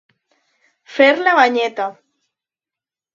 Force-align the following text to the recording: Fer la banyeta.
Fer 0.95 1.09
la 1.19 1.35
banyeta. 1.39 1.87